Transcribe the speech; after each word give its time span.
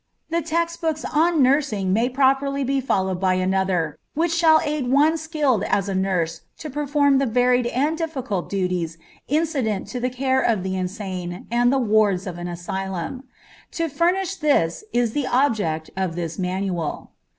The 0.31 0.41
text 0.41 0.81
books 0.81 1.05
on 1.05 1.43
nursing 1.43 1.93
may 1.93 2.09
properly 2.09 2.63
be 2.63 2.81
followed 2.81 3.19
by 3.19 3.35
another, 3.35 3.99
which 4.15 4.31
shall 4.31 4.59
aid 4.63 4.87
one 4.87 5.15
skilled 5.15 5.63
as 5.65 5.87
a 5.87 5.93
nurse 5.93 6.41
to 6.57 6.71
perform 6.71 7.19
the 7.19 7.27
varied 7.27 7.67
and 7.67 7.95
difficult 7.99 8.49
duties 8.49 8.97
incident 9.27 9.87
to 9.89 9.99
the 9.99 10.09
care 10.09 10.41
of 10.41 10.63
the 10.63 10.75
insane 10.75 11.45
and 11.51 11.71
the 11.71 11.77
wards 11.77 12.25
of 12.25 12.39
an 12.39 12.47
asylum. 12.47 13.25
To 13.73 13.87
furnish 13.89 14.37
this 14.37 14.83
is 14.91 15.13
the 15.13 15.27
object 15.27 15.91
of 15.95 16.15
this 16.15 16.39
manual. 16.39 17.11